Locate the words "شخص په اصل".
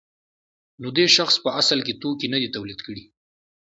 1.15-1.79